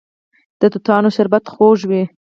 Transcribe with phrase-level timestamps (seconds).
[0.59, 2.03] د توتانو شربت خوږ وي.